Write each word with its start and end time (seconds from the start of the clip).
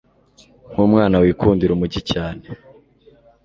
nkumwana 0.71 1.15
wikundira, 1.23 1.71
umujyi 1.73 2.01
cyane 2.11 2.41